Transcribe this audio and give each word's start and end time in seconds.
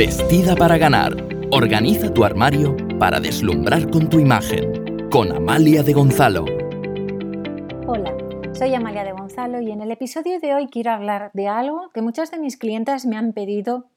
Vestida 0.00 0.56
para 0.56 0.78
ganar. 0.78 1.12
Organiza 1.52 2.08
tu 2.14 2.24
armario 2.24 2.74
para 2.98 3.20
deslumbrar 3.20 3.90
con 3.90 4.08
tu 4.08 4.18
imagen. 4.18 5.10
Con 5.10 5.30
Amalia 5.30 5.82
de 5.82 5.92
Gonzalo. 5.92 6.46
Hola, 7.86 8.16
soy 8.54 8.72
Amalia 8.72 9.04
de 9.04 9.12
Gonzalo 9.12 9.60
y 9.60 9.70
en 9.70 9.82
el 9.82 9.90
episodio 9.90 10.40
de 10.40 10.54
hoy 10.54 10.68
quiero 10.68 10.92
hablar 10.92 11.30
de 11.34 11.48
algo 11.48 11.90
que 11.92 12.00
muchas 12.00 12.30
de 12.30 12.38
mis 12.38 12.56
clientes 12.56 13.04
me 13.04 13.18
han 13.18 13.34
pedido 13.34 13.88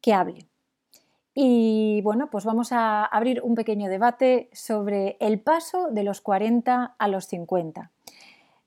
que 0.00 0.14
hable. 0.14 0.46
Y 1.34 2.00
bueno, 2.02 2.28
pues 2.30 2.44
vamos 2.44 2.70
a 2.70 3.04
abrir 3.04 3.40
un 3.42 3.56
pequeño 3.56 3.90
debate 3.90 4.50
sobre 4.52 5.16
el 5.18 5.40
paso 5.40 5.88
de 5.90 6.04
los 6.04 6.20
40 6.20 6.94
a 6.96 7.08
los 7.08 7.24
50. 7.24 7.90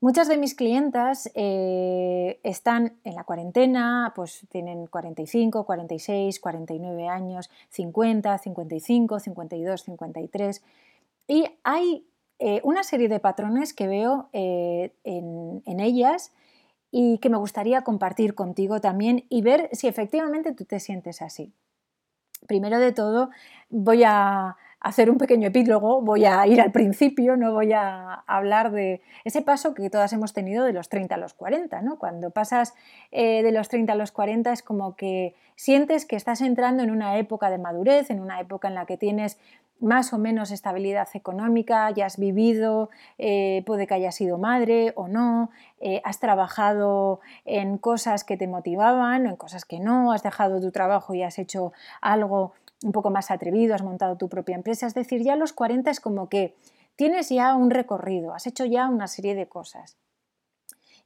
Muchas 0.04 0.28
de 0.28 0.36
mis 0.36 0.54
clientas 0.54 1.30
eh, 1.34 2.38
están 2.42 2.92
en 3.04 3.14
la 3.14 3.24
cuarentena, 3.24 4.12
pues 4.14 4.42
tienen 4.50 4.86
45, 4.86 5.64
46, 5.64 6.40
49 6.40 7.08
años, 7.08 7.48
50, 7.70 8.36
55, 8.36 9.18
52, 9.18 9.82
53 9.82 10.62
y 11.26 11.46
hay 11.62 12.06
eh, 12.38 12.60
una 12.64 12.82
serie 12.82 13.08
de 13.08 13.18
patrones 13.18 13.72
que 13.72 13.88
veo 13.88 14.28
eh, 14.34 14.92
en, 15.04 15.62
en 15.64 15.80
ellas 15.80 16.32
y 16.90 17.16
que 17.16 17.30
me 17.30 17.38
gustaría 17.38 17.80
compartir 17.80 18.34
contigo 18.34 18.82
también 18.82 19.24
y 19.30 19.40
ver 19.40 19.70
si 19.72 19.88
efectivamente 19.88 20.52
tú 20.52 20.66
te 20.66 20.80
sientes 20.80 21.22
así. 21.22 21.50
Primero 22.46 22.78
de 22.78 22.92
todo, 22.92 23.30
voy 23.70 24.02
a 24.04 24.58
hacer 24.84 25.10
un 25.10 25.16
pequeño 25.16 25.48
epílogo, 25.48 26.02
voy 26.02 26.26
a 26.26 26.46
ir 26.46 26.60
al 26.60 26.70
principio, 26.70 27.38
no 27.38 27.54
voy 27.54 27.72
a 27.72 28.22
hablar 28.26 28.70
de 28.70 29.00
ese 29.24 29.40
paso 29.40 29.72
que 29.72 29.88
todas 29.88 30.12
hemos 30.12 30.34
tenido 30.34 30.62
de 30.62 30.74
los 30.74 30.90
30 30.90 31.14
a 31.14 31.18
los 31.18 31.32
40. 31.32 31.80
¿no? 31.80 31.98
Cuando 31.98 32.30
pasas 32.30 32.74
eh, 33.10 33.42
de 33.42 33.50
los 33.50 33.70
30 33.70 33.94
a 33.94 33.96
los 33.96 34.12
40 34.12 34.52
es 34.52 34.62
como 34.62 34.94
que 34.94 35.34
sientes 35.56 36.04
que 36.04 36.16
estás 36.16 36.42
entrando 36.42 36.82
en 36.82 36.90
una 36.90 37.16
época 37.16 37.48
de 37.48 37.56
madurez, 37.56 38.10
en 38.10 38.20
una 38.20 38.38
época 38.40 38.68
en 38.68 38.74
la 38.74 38.84
que 38.84 38.98
tienes 38.98 39.38
más 39.80 40.12
o 40.12 40.18
menos 40.18 40.50
estabilidad 40.50 41.08
económica, 41.14 41.90
ya 41.90 42.04
has 42.06 42.18
vivido, 42.18 42.90
eh, 43.18 43.62
puede 43.66 43.86
que 43.86 43.94
hayas 43.94 44.14
sido 44.14 44.36
madre 44.36 44.92
o 44.96 45.08
no, 45.08 45.50
eh, 45.80 46.02
has 46.04 46.20
trabajado 46.20 47.20
en 47.46 47.78
cosas 47.78 48.22
que 48.22 48.36
te 48.36 48.46
motivaban 48.46 49.26
o 49.26 49.30
en 49.30 49.36
cosas 49.36 49.64
que 49.64 49.80
no, 49.80 50.12
has 50.12 50.22
dejado 50.22 50.60
tu 50.60 50.70
trabajo 50.70 51.14
y 51.14 51.22
has 51.22 51.38
hecho 51.38 51.72
algo 52.00 52.52
un 52.82 52.92
poco 52.92 53.10
más 53.10 53.30
atrevido, 53.30 53.74
has 53.74 53.82
montado 53.82 54.16
tu 54.16 54.28
propia 54.28 54.56
empresa. 54.56 54.86
Es 54.86 54.94
decir, 54.94 55.22
ya 55.22 55.34
a 55.34 55.36
los 55.36 55.52
40 55.52 55.90
es 55.90 56.00
como 56.00 56.28
que 56.28 56.54
tienes 56.96 57.28
ya 57.28 57.54
un 57.54 57.70
recorrido, 57.70 58.34
has 58.34 58.46
hecho 58.46 58.64
ya 58.64 58.88
una 58.88 59.06
serie 59.06 59.34
de 59.34 59.46
cosas. 59.46 59.96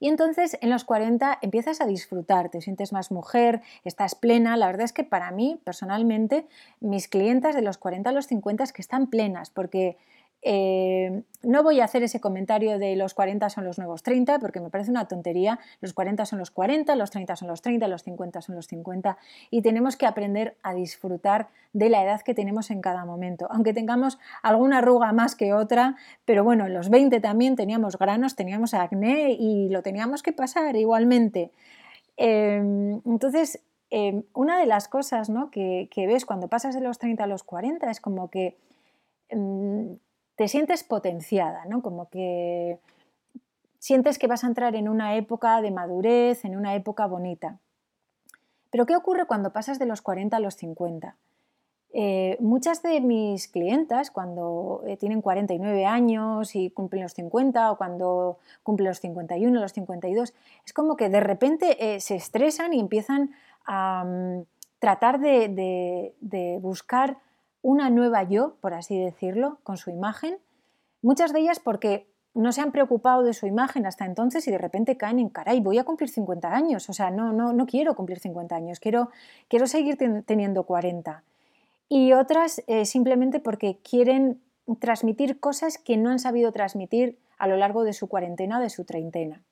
Y 0.00 0.08
entonces 0.08 0.56
en 0.61 0.70
los 0.70 0.84
40 0.84 1.39
empiezas 1.42 1.80
a 1.80 1.86
disfrutar, 1.86 2.50
te 2.50 2.61
sientes 2.61 2.92
más 2.92 3.11
mujer, 3.11 3.62
estás 3.84 4.14
plena. 4.14 4.56
La 4.56 4.66
verdad 4.66 4.84
es 4.84 4.92
que 4.92 5.02
para 5.02 5.30
mí, 5.33 5.61
personalmente, 5.64 6.46
mis 6.80 7.08
clientas 7.08 7.55
de 7.55 7.62
los 7.62 7.78
40 7.78 8.11
a 8.11 8.12
los 8.12 8.27
50 8.27 8.62
es 8.62 8.72
que 8.72 8.83
están 8.83 9.08
plenas, 9.08 9.50
porque 9.50 9.96
eh, 10.42 11.22
no 11.42 11.62
voy 11.62 11.81
a 11.81 11.84
hacer 11.84 12.03
ese 12.03 12.20
comentario 12.20 12.78
de 12.78 12.94
los 12.97 13.14
40 13.14 13.48
son 13.50 13.64
los 13.64 13.78
nuevos 13.78 14.03
30 14.03 14.39
porque 14.39 14.61
me 14.61 14.70
parece 14.70 14.91
una 14.91 15.06
tontería. 15.08 15.58
Los 15.80 15.92
40 15.92 16.27
son 16.27 16.39
los 16.39 16.50
40, 16.50 16.95
los 16.97 17.11
30 17.11 17.36
son 17.36 17.48
los 17.48 17.62
30, 17.62 17.89
los 17.89 18.03
50 18.03 18.41
son 18.42 18.55
los 18.55 18.67
50 18.67 19.19
y 19.50 19.62
tenemos 19.62 19.97
que 19.97 20.06
aprender 20.06 20.56
a 20.62 20.75
disfrutar 20.75 21.48
de 21.72 21.89
la 21.91 22.03
edad 22.03 22.20
que 22.22 22.34
tenemos 22.34 22.70
en 22.70 22.80
cada 22.80 23.05
momento. 23.05 23.47
Aunque 23.50 23.72
tengamos 23.72 24.19
alguna 24.42 24.78
arruga 24.78 25.12
más 25.12 25.34
que 25.34 25.53
otra, 25.53 25.97
pero 26.25 26.45
bueno, 26.45 26.67
en 26.67 26.75
los 26.75 26.89
20 26.89 27.20
también 27.20 27.56
teníamos 27.56 27.98
granos, 27.98 28.36
teníamos 28.36 28.75
acné 28.75 29.33
y 29.33 29.69
lo 29.69 29.83
teníamos 29.83 30.23
que 30.23 30.33
pasar 30.33 30.77
igualmente. 30.77 31.50
Em, 32.17 33.00
entonces, 33.06 33.61
em, 33.91 34.25
una 34.34 34.58
de 34.58 34.67
las 34.67 34.89
cosas 34.89 35.30
que, 35.52 35.89
que, 35.91 36.06
ves 36.06 36.25
cuando 36.27 36.48
pasas 36.48 36.75
de 36.75 36.80
los 36.80 36.98
30 36.98 37.25
a 37.25 37.27
los 37.27 37.45
40 37.45 37.91
es 37.91 38.00
como 38.00 38.28
que 38.28 38.56
em, 39.28 39.98
te 40.39 40.47
sientes 40.47 40.84
potenciada, 40.84 41.64
¿no? 41.64 41.83
Como 41.83 42.08
que 42.11 42.79
sientes 43.80 44.20
que 44.20 44.29
vas 44.29 44.45
a 44.45 44.46
entrar 44.46 44.77
en 44.77 44.89
una 44.89 45.17
época 45.17 45.61
de 45.61 45.73
madurez, 45.73 46.45
en 46.45 46.57
una 46.57 46.77
época 46.77 47.07
bonita. 47.07 47.58
Pero 48.70 48.86
¿qué 48.86 48.95
ocurre 48.95 49.27
cuando 49.27 49.52
pasas 49.52 49.80
de 49.80 49.86
los 49.86 50.01
40 50.01 50.36
a 50.36 50.40
los 50.40 50.55
50? 50.55 51.17
Eh, 51.92 52.36
muchas 52.39 52.83
de 52.85 53.01
mis 53.01 53.48
clientas, 53.48 54.13
cuando 54.13 54.85
eh, 54.86 54.96
tienen 54.96 55.23
49 55.23 55.86
años 55.86 56.55
y 56.55 56.70
cumplen 56.70 57.02
los 57.02 57.14
50 57.14 57.73
o 57.73 57.77
cuando 57.77 58.39
cumplen 58.63 58.90
los 58.90 59.01
51, 59.01 59.61
los 59.61 59.73
52, 59.73 60.34
es 60.64 60.73
como 60.73 60.95
que 60.96 61.08
de 61.08 61.18
repente 61.18 61.96
eh, 61.96 61.98
se 61.98 62.14
estresan 62.14 62.74
y 62.74 62.79
empiezan 62.79 63.33
a 63.67 64.05
mm, 64.05 64.42
tratar 64.79 65.18
de 65.18 66.58
buscar 66.63 67.18
una 67.68 67.90
nueva 67.90 68.23
yo, 68.23 68.55
por 68.62 68.73
así 68.73 68.98
decirlo, 68.98 69.58
con 69.62 69.77
su 69.77 69.90
imagen, 69.90 70.39
muchas 71.02 71.34
de 71.34 71.40
ellas 71.40 71.61
porque 71.61 72.06
no 72.33 72.51
se 72.51 72.62
han 72.62 72.73
preocupado 72.73 73.23
de 73.23 73.34
su 73.34 73.46
imagen 73.46 73.84
hasta 73.84 74.06
entonces 74.06 74.48
y 74.48 74.51
de 74.51 74.56
repente 74.56 74.96
caen 74.96 75.18
en 75.18 75.29
caray, 75.29 75.61
voy 75.61 75.77
a 75.77 75.84
cumplir 75.84 76.08
50 76.08 76.51
años, 76.51 76.89
o 76.89 76.95
sea, 76.95 77.11
no, 77.11 77.34
no, 77.34 77.52
no 77.52 77.67
quiero 77.67 77.95
cumplir 77.95 78.20
50 78.20 78.57
años, 78.57 78.80
quiero, 78.80 79.11
quiero 79.48 79.67
seguir 79.67 79.98
teniendo 80.24 80.62
40. 80.62 81.23
Y 81.90 82.14
otras 82.14 82.62
eh, 82.68 82.86
simplemente 82.86 83.39
porque 83.39 83.77
quieren 83.83 84.40
transmitir 84.80 85.39
cosas 85.39 85.77
que 85.77 85.98
no 85.98 86.08
han 86.08 86.20
sabido 86.20 86.52
transmitir 86.52 87.18
a 87.36 87.48
lo 87.48 87.58
largo 87.58 87.84
de 87.84 87.92
su 87.92 88.07
cuarentena 88.08 88.61
o 88.61 88.62
de 88.62 88.70
su 88.70 88.84
treintena. 88.86 89.42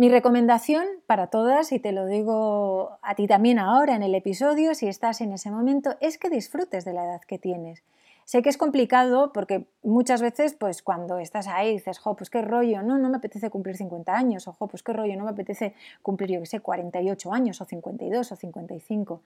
Mi 0.00 0.08
recomendación 0.08 0.86
para 1.06 1.26
todas, 1.26 1.72
y 1.72 1.78
te 1.78 1.92
lo 1.92 2.06
digo 2.06 2.96
a 3.02 3.14
ti 3.16 3.26
también 3.26 3.58
ahora 3.58 3.94
en 3.94 4.02
el 4.02 4.14
episodio, 4.14 4.74
si 4.74 4.88
estás 4.88 5.20
en 5.20 5.30
ese 5.30 5.50
momento, 5.50 5.94
es 6.00 6.16
que 6.16 6.30
disfrutes 6.30 6.86
de 6.86 6.94
la 6.94 7.04
edad 7.04 7.20
que 7.20 7.38
tienes. 7.38 7.82
Sé 8.24 8.40
que 8.40 8.48
es 8.48 8.56
complicado 8.56 9.30
porque 9.34 9.66
muchas 9.82 10.22
veces, 10.22 10.54
pues 10.54 10.82
cuando 10.82 11.18
estás 11.18 11.48
ahí 11.48 11.74
dices, 11.74 11.98
jo, 11.98 12.16
pues 12.16 12.30
qué 12.30 12.40
rollo, 12.40 12.82
no, 12.82 12.96
no 12.96 13.10
me 13.10 13.18
apetece 13.18 13.50
cumplir 13.50 13.76
50 13.76 14.16
años, 14.16 14.48
o 14.48 14.54
jo, 14.54 14.68
pues 14.68 14.82
qué 14.82 14.94
rollo, 14.94 15.14
no 15.18 15.24
me 15.24 15.32
apetece 15.32 15.74
cumplir, 16.00 16.30
yo 16.30 16.40
qué 16.40 16.46
sé, 16.46 16.60
48 16.60 17.34
años, 17.34 17.60
o 17.60 17.66
52, 17.66 18.32
o 18.32 18.36
55. 18.36 19.20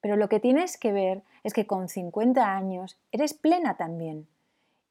Pero 0.00 0.16
lo 0.16 0.30
que 0.30 0.40
tienes 0.40 0.78
que 0.78 0.92
ver 0.92 1.24
es 1.44 1.52
que 1.52 1.66
con 1.66 1.90
50 1.90 2.56
años 2.56 2.96
eres 3.12 3.34
plena 3.34 3.76
también 3.76 4.26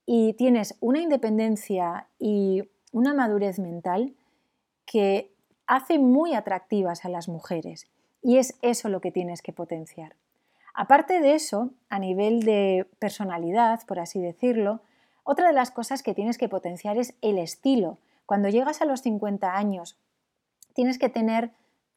y 0.06 0.34
tienes 0.34 0.78
una 0.82 1.00
independencia 1.00 2.06
y 2.20 2.70
una 2.92 3.16
madurez 3.16 3.58
mental 3.58 4.14
que 4.86 5.32
hace 5.68 6.00
muy 6.00 6.34
atractivas 6.34 7.06
a 7.06 7.10
las 7.10 7.28
mujeres 7.28 7.88
y 8.22 8.38
es 8.38 8.58
eso 8.62 8.90
lo 8.90 9.02
que 9.02 9.12
tienes 9.12 9.42
que 9.42 9.54
potenciar. 9.54 10.16
Aparte 10.74 11.22
de 11.22 11.36
eso, 11.36 11.72
a 11.90 12.00
nivel 12.00 12.44
de 12.44 12.88
personalidad, 13.00 13.82
por 13.88 14.00
así 14.00 14.20
decirlo, 14.20 14.82
otra 15.24 15.48
de 15.48 15.54
las 15.54 15.72
cosas 15.72 16.04
que 16.04 16.14
tienes 16.14 16.38
que 16.38 16.50
potenciar 16.50 16.98
es 16.98 17.16
el 17.22 17.38
estilo. 17.38 17.98
Cuando 18.26 18.50
llegas 18.50 18.82
a 18.82 18.86
los 18.86 19.02
50 19.02 19.56
años, 19.56 19.98
tienes 20.74 21.00
que 21.00 21.10
tener, 21.10 21.52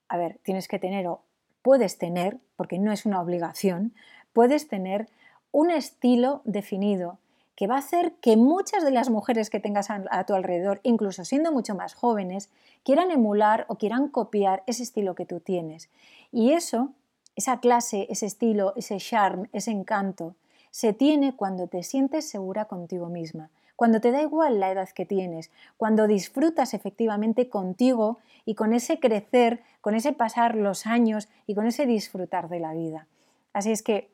a 0.09 0.17
ver, 0.17 0.39
tienes 0.43 0.69
que 0.69 0.79
tener 0.79 1.07
o 1.09 1.23
puedes 1.63 1.99
tener, 1.99 2.39
porque 2.57 2.79
no 2.79 2.93
es 2.93 3.05
una 3.05 3.21
obligación, 3.21 3.95
puedes 4.33 4.69
tener 4.69 5.09
un 5.51 5.71
estilo 5.71 6.43
definido 6.45 7.19
que 7.59 7.67
va 7.67 7.75
a 7.75 7.79
hacer 7.79 8.13
que 8.21 8.37
muchas 8.37 8.85
de 8.85 8.93
las 8.93 9.11
mujeres 9.11 9.51
que 9.51 9.59
tengas 9.59 9.91
a, 9.91 10.25
tu 10.27 10.35
alrededor, 10.35 10.79
incluso 10.85 11.25
siendo 11.25 11.51
mucho 11.51 11.75
más 11.75 11.93
jóvenes, 11.93 12.51
quieran 12.85 13.11
emular 13.11 13.67
o 13.67 13.75
quieran 13.75 14.07
copiar 14.11 14.63
ese 14.69 14.85
estilo 14.85 15.17
que 15.17 15.27
tú 15.27 15.41
tienes. 15.41 15.91
Y 16.31 16.53
eso, 16.53 16.93
esa 17.35 17.59
clase, 17.59 18.07
ese 18.11 18.27
estilo, 18.27 18.75
ese 18.77 18.99
charme, 18.99 19.49
ese 19.53 19.73
encanto, 19.73 20.37
se 20.71 20.93
tiene 20.93 21.35
cuando 21.35 21.67
te 21.67 21.83
sientes 21.83 22.31
segura 22.31 22.67
contigo 22.67 23.09
misma, 23.09 23.51
cuando 23.75 24.01
te 24.01 24.13
da 24.13 24.23
igual 24.23 24.61
la 24.61 24.71
edad 24.71 24.89
que 24.91 25.05
tienes, 25.05 25.51
cuando 25.77 26.07
disfrutas 26.07 26.75
efectivamente 26.75 27.49
contigo 27.49 28.19
y 28.45 28.55
con 28.55 28.73
ese 28.73 29.01
crecer, 29.01 29.65
con 29.81 29.97
ese 29.97 30.13
pasar 30.13 30.55
los 30.55 30.87
años 30.87 31.27
y 31.49 31.57
con 31.57 31.67
ese 31.67 31.87
disfrutar 31.87 32.49
de 32.49 32.61
la 32.61 32.73
vida. 32.73 33.09
Así 33.53 33.73
es 33.73 33.83
que 33.83 34.09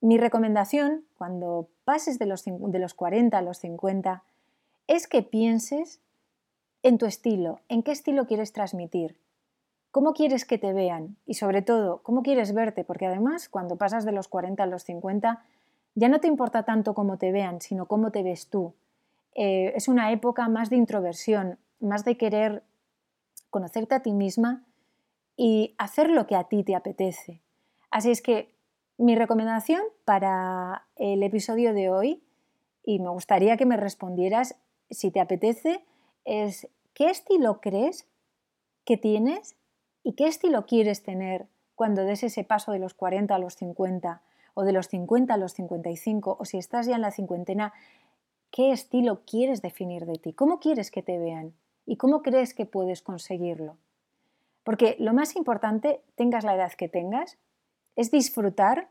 mi 0.00 0.18
recomendación, 0.18 1.04
cuando 1.16 1.68
pases 1.84 2.18
de 2.18 2.26
los, 2.26 2.44
de 2.44 2.78
los 2.78 2.94
40 2.94 3.36
a 3.36 3.42
los 3.42 3.58
50, 3.58 4.22
es 4.86 5.08
que 5.08 5.22
pienses 5.22 6.00
en 6.82 6.98
tu 6.98 7.06
estilo, 7.06 7.60
en 7.68 7.82
qué 7.82 7.92
estilo 7.92 8.26
quieres 8.26 8.52
transmitir, 8.52 9.18
cómo 9.90 10.12
quieres 10.12 10.44
que 10.44 10.58
te 10.58 10.72
vean 10.72 11.16
y 11.26 11.34
sobre 11.34 11.62
todo, 11.62 12.02
cómo 12.02 12.22
quieres 12.22 12.52
verte, 12.52 12.84
porque 12.84 13.06
además 13.06 13.48
cuando 13.48 13.76
pasas 13.76 14.04
de 14.04 14.12
los 14.12 14.28
40 14.28 14.62
a 14.62 14.66
los 14.66 14.84
50 14.84 15.42
ya 15.94 16.08
no 16.08 16.20
te 16.20 16.28
importa 16.28 16.62
tanto 16.64 16.94
cómo 16.94 17.16
te 17.16 17.32
vean, 17.32 17.60
sino 17.60 17.86
cómo 17.86 18.12
te 18.12 18.22
ves 18.22 18.48
tú. 18.48 18.74
Eh, 19.34 19.72
es 19.74 19.88
una 19.88 20.12
época 20.12 20.48
más 20.48 20.70
de 20.70 20.76
introversión, 20.76 21.58
más 21.80 22.04
de 22.04 22.16
querer 22.16 22.62
conocerte 23.50 23.94
a 23.94 24.02
ti 24.02 24.12
misma 24.12 24.62
y 25.36 25.74
hacer 25.78 26.10
lo 26.10 26.26
que 26.26 26.36
a 26.36 26.44
ti 26.44 26.62
te 26.62 26.74
apetece. 26.74 27.40
Así 27.90 28.10
es 28.10 28.20
que 28.20 28.54
mi 28.98 29.14
recomendación 29.14 29.82
para 30.04 30.86
el 30.96 31.22
episodio 31.22 31.74
de 31.74 31.90
hoy, 31.90 32.22
y 32.82 32.98
me 32.98 33.10
gustaría 33.10 33.56
que 33.56 33.66
me 33.66 33.76
respondieras 33.76 34.56
si 34.90 35.10
te 35.10 35.20
apetece, 35.20 35.84
es 36.24 36.68
¿qué 36.94 37.10
estilo 37.10 37.60
crees 37.60 38.06
que 38.84 38.96
tienes 38.96 39.56
y 40.02 40.12
qué 40.12 40.28
estilo 40.28 40.66
quieres 40.66 41.02
tener 41.02 41.46
cuando 41.74 42.04
des 42.04 42.22
ese 42.22 42.44
paso 42.44 42.72
de 42.72 42.78
los 42.78 42.94
40 42.94 43.34
a 43.34 43.38
los 43.38 43.54
50 43.56 44.22
o 44.54 44.62
de 44.62 44.72
los 44.72 44.88
50 44.88 45.34
a 45.34 45.36
los 45.36 45.52
55 45.52 46.36
o 46.40 46.44
si 46.44 46.56
estás 46.56 46.86
ya 46.86 46.94
en 46.94 47.02
la 47.02 47.10
cincuentena, 47.10 47.74
¿qué 48.50 48.70
estilo 48.72 49.22
quieres 49.26 49.60
definir 49.60 50.06
de 50.06 50.14
ti? 50.14 50.32
¿Cómo 50.32 50.60
quieres 50.60 50.90
que 50.90 51.02
te 51.02 51.18
vean? 51.18 51.52
¿Y 51.84 51.96
cómo 51.96 52.22
crees 52.22 52.54
que 52.54 52.64
puedes 52.64 53.02
conseguirlo? 53.02 53.76
Porque 54.64 54.96
lo 54.98 55.12
más 55.12 55.36
importante, 55.36 56.00
tengas 56.14 56.44
la 56.44 56.54
edad 56.54 56.72
que 56.72 56.88
tengas, 56.88 57.36
es 57.96 58.10
disfrutar 58.10 58.88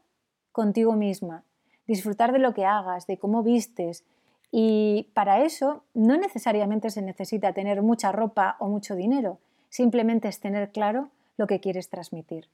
contigo 0.52 0.94
misma, 0.94 1.44
disfrutar 1.88 2.32
de 2.32 2.40
lo 2.40 2.54
que 2.54 2.66
hagas, 2.66 3.08
de 3.08 3.18
cómo 3.18 3.44
vistes. 3.44 4.04
Y 4.52 5.10
para 5.14 5.44
eso 5.44 5.84
no 5.94 6.18
necesariamente 6.18 6.90
se 6.90 7.02
necesita 7.02 7.54
tener 7.54 7.82
mucha 7.82 8.12
ropa 8.12 8.58
o 8.60 8.68
mucho 8.68 8.96
dinero, 8.96 9.40
simplemente 9.70 10.28
es 10.28 10.40
tener 10.40 10.72
claro 10.72 11.10
lo 11.38 11.48
que 11.48 11.60
quieres 11.60 11.90
transmitir. 11.90 12.48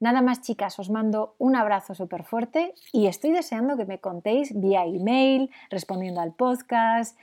Nada 0.00 0.20
más 0.20 0.42
chicas, 0.42 0.78
os 0.80 0.90
mando 0.90 1.36
un 1.38 1.54
abrazo 1.54 1.94
súper 1.94 2.24
fuerte 2.24 2.74
y 2.92 3.06
estoy 3.06 3.30
deseando 3.30 3.76
que 3.76 3.84
me 3.84 4.00
contéis 4.00 4.52
vía 4.60 4.84
email, 4.84 5.48
respondiendo 5.70 6.20
al 6.20 6.32
podcast, 6.32 7.16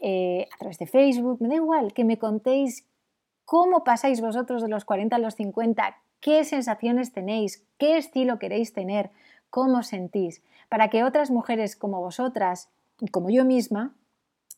eh, 0.00 0.46
a 0.54 0.58
través 0.58 0.78
de 0.78 0.86
Facebook, 0.86 1.42
me 1.42 1.48
da 1.48 1.56
igual, 1.56 1.92
que 1.92 2.04
me 2.04 2.18
contéis 2.18 2.86
cómo 3.44 3.82
pasáis 3.82 4.20
vosotros 4.20 4.62
de 4.62 4.68
los 4.68 4.84
40 4.84 5.16
a 5.16 5.18
los 5.18 5.34
50, 5.34 5.96
qué 6.22 6.44
sensaciones 6.44 7.12
tenéis, 7.12 7.66
qué 7.76 7.98
estilo 7.98 8.38
queréis 8.38 8.72
tener, 8.72 9.10
cómo 9.50 9.82
sentís, 9.82 10.40
para 10.70 10.88
que 10.88 11.04
otras 11.04 11.30
mujeres 11.30 11.76
como 11.76 12.00
vosotras 12.00 12.70
y 13.00 13.08
como 13.08 13.28
yo 13.28 13.44
misma 13.44 13.94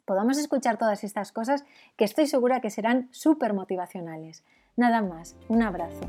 podamos 0.04 0.38
escuchar 0.38 0.76
todas 0.76 1.02
estas 1.02 1.32
cosas 1.32 1.64
que 1.96 2.04
estoy 2.04 2.28
segura 2.28 2.60
que 2.60 2.70
serán 2.70 3.08
súper 3.10 3.54
motivacionales. 3.54 4.44
Nada 4.76 5.02
más, 5.02 5.34
un 5.48 5.62
abrazo. 5.62 6.02